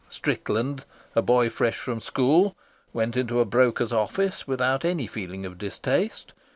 Strickland, 0.09 0.83
a 1.15 1.21
boy 1.21 1.47
fresh 1.47 1.77
from 1.77 1.99
school, 1.99 2.55
went 2.91 3.15
into 3.15 3.39
a 3.39 3.45
broker's 3.45 3.91
office 3.93 4.47
without 4.47 4.83
any 4.83 5.05
feeling 5.05 5.45
of 5.45 5.59
distaste. 5.59 6.33